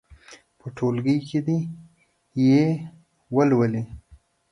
په 0.59 0.67
ټولګي 0.75 1.17
کې 1.27 1.39
دې 1.47 1.59
یې 2.45 2.63
ولولي. 3.35 3.83